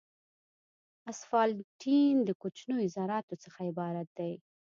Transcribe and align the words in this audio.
اسفالټین 1.11 2.15
د 2.25 2.29
کوچنیو 2.41 2.91
ذراتو 2.95 3.35
څخه 3.43 3.59
عبارت 3.69 4.07
دی 4.17 4.33